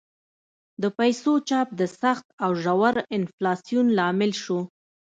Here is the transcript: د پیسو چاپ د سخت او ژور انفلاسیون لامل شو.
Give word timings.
د 0.81 0.83
پیسو 0.97 1.31
چاپ 1.49 1.67
د 1.79 1.81
سخت 2.01 2.27
او 2.43 2.51
ژور 2.63 2.95
انفلاسیون 3.17 3.87
لامل 3.97 4.31
شو. 4.43 4.59